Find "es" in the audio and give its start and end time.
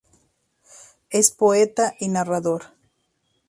1.11-1.29